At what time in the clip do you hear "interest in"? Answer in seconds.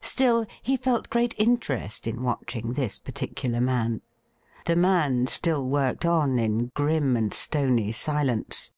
1.38-2.24